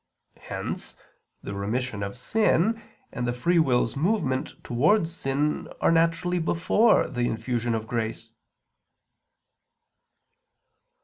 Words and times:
Hence 0.41 0.95
the 1.43 1.53
remission 1.53 2.01
of 2.01 2.17
sin 2.17 2.81
and 3.11 3.27
the 3.27 3.33
free 3.33 3.59
will's 3.59 3.95
movement 3.95 4.55
towards 4.63 5.13
sin 5.13 5.67
are 5.79 5.91
naturally 5.91 6.39
before 6.39 7.07
the 7.07 7.21
infusion 7.27 7.75
of 7.75 7.85
grace. 7.85 8.31